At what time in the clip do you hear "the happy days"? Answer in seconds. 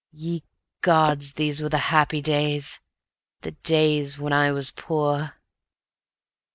1.69-2.79